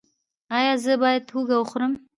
[0.57, 1.93] ایا زه باید هوږه وخورم؟